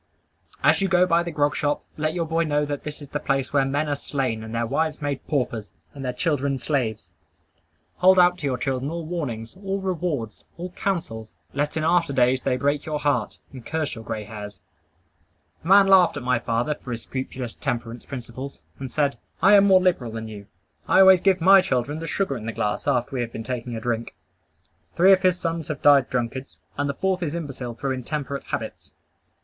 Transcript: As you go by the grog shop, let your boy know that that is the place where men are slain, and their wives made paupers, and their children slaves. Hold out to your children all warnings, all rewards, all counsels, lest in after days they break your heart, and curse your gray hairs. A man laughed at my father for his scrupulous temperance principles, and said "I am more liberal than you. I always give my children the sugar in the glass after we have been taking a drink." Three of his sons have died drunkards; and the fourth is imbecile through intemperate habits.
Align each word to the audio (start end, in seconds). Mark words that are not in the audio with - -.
As 0.63 0.81
you 0.81 0.87
go 0.87 1.05
by 1.05 1.21
the 1.21 1.29
grog 1.29 1.55
shop, 1.55 1.83
let 1.95 2.15
your 2.15 2.25
boy 2.25 2.43
know 2.43 2.65
that 2.65 2.83
that 2.83 3.01
is 3.03 3.07
the 3.09 3.19
place 3.19 3.53
where 3.53 3.65
men 3.65 3.87
are 3.87 3.95
slain, 3.95 4.43
and 4.43 4.55
their 4.55 4.65
wives 4.65 4.99
made 4.99 5.27
paupers, 5.27 5.69
and 5.93 6.03
their 6.03 6.11
children 6.11 6.57
slaves. 6.57 7.13
Hold 7.97 8.17
out 8.17 8.39
to 8.39 8.47
your 8.47 8.57
children 8.57 8.89
all 8.89 9.05
warnings, 9.05 9.55
all 9.57 9.79
rewards, 9.79 10.43
all 10.57 10.71
counsels, 10.71 11.35
lest 11.53 11.77
in 11.77 11.83
after 11.83 12.13
days 12.13 12.41
they 12.41 12.57
break 12.57 12.83
your 12.83 12.97
heart, 12.97 13.37
and 13.53 13.63
curse 13.63 13.93
your 13.93 14.03
gray 14.03 14.23
hairs. 14.23 14.59
A 15.63 15.67
man 15.67 15.85
laughed 15.85 16.17
at 16.17 16.23
my 16.23 16.39
father 16.39 16.73
for 16.73 16.89
his 16.91 17.03
scrupulous 17.03 17.53
temperance 17.53 18.03
principles, 18.03 18.59
and 18.79 18.89
said 18.89 19.19
"I 19.39 19.53
am 19.53 19.65
more 19.67 19.79
liberal 19.81 20.13
than 20.13 20.27
you. 20.27 20.47
I 20.87 21.01
always 21.01 21.21
give 21.21 21.39
my 21.41 21.61
children 21.61 21.99
the 21.99 22.07
sugar 22.07 22.35
in 22.35 22.47
the 22.47 22.53
glass 22.53 22.87
after 22.87 23.13
we 23.15 23.21
have 23.21 23.31
been 23.31 23.43
taking 23.43 23.75
a 23.75 23.79
drink." 23.79 24.15
Three 24.95 25.13
of 25.13 25.21
his 25.21 25.39
sons 25.39 25.67
have 25.67 25.83
died 25.83 26.09
drunkards; 26.09 26.59
and 26.75 26.89
the 26.89 26.95
fourth 26.95 27.21
is 27.21 27.35
imbecile 27.35 27.75
through 27.75 27.91
intemperate 27.91 28.45
habits. 28.45 28.93